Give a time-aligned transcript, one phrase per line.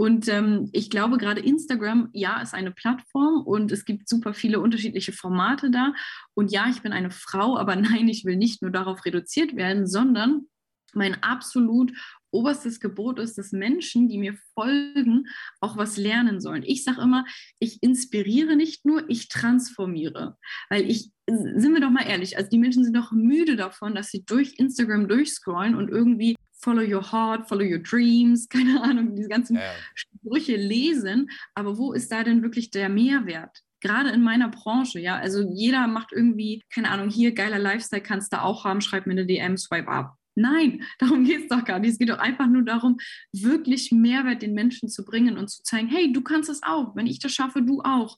[0.00, 4.60] Und ähm, ich glaube, gerade Instagram, ja, ist eine Plattform und es gibt super viele
[4.60, 5.92] unterschiedliche Formate da.
[6.34, 9.88] Und ja, ich bin eine Frau, aber nein, ich will nicht nur darauf reduziert werden,
[9.88, 10.46] sondern
[10.94, 11.92] mein absolut
[12.30, 15.26] oberstes Gebot ist, dass Menschen, die mir folgen,
[15.60, 16.62] auch was lernen sollen.
[16.64, 17.24] Ich sage immer,
[17.58, 20.36] ich inspiriere nicht nur, ich transformiere.
[20.70, 24.10] Weil ich, sind wir doch mal ehrlich, also die Menschen sind doch müde davon, dass
[24.10, 29.28] sie durch Instagram durchscrollen und irgendwie follow your heart, follow your dreams, keine Ahnung, diese
[29.28, 29.62] ganzen ja.
[29.94, 31.30] Sprüche lesen.
[31.54, 33.62] Aber wo ist da denn wirklich der Mehrwert?
[33.80, 38.32] gerade in meiner Branche, ja, also jeder macht irgendwie, keine Ahnung, hier geiler Lifestyle kannst
[38.32, 40.14] du auch haben, schreib mir eine DM, swipe up.
[40.34, 41.92] Nein, darum geht es doch gar nicht.
[41.92, 42.98] Es geht doch einfach nur darum,
[43.32, 46.94] wirklich Mehrwert den Menschen zu bringen und zu zeigen, hey, du kannst es auch.
[46.94, 48.16] Wenn ich das schaffe, du auch.